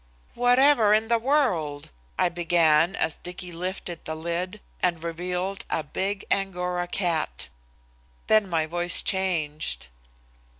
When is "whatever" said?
0.33-0.95